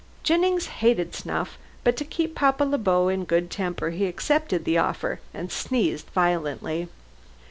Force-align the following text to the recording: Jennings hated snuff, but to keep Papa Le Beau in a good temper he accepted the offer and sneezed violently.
Jennings 0.23 0.65
hated 0.65 1.13
snuff, 1.13 1.59
but 1.83 1.95
to 1.97 2.03
keep 2.05 2.33
Papa 2.33 2.63
Le 2.63 2.79
Beau 2.79 3.07
in 3.07 3.21
a 3.21 3.25
good 3.25 3.51
temper 3.51 3.91
he 3.91 4.07
accepted 4.07 4.65
the 4.65 4.79
offer 4.79 5.19
and 5.31 5.51
sneezed 5.51 6.07
violently. 6.09 6.87